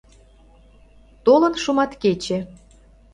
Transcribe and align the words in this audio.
Толын 1.25 1.53
шуматкече 1.63 2.37